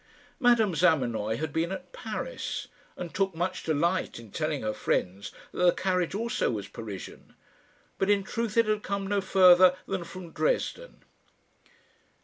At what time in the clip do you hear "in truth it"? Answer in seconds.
8.09-8.65